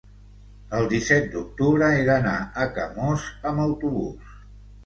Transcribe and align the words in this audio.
el 0.77 0.87
disset 0.93 1.27
d'octubre 1.35 1.89
he 1.97 2.01
d'anar 2.09 2.33
a 2.65 2.67
Camós 2.79 3.29
amb 3.51 3.65
autobús. 3.67 4.35